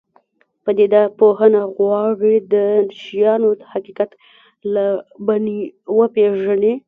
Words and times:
پدیده 0.63 1.01
پوهنه 1.17 1.61
غواړي 1.77 2.35
د 2.53 2.55
شیانو 3.01 3.49
حقیقت 3.73 4.09
له 4.73 4.85
بڼې 5.27 5.59
وپېژني. 5.97 6.73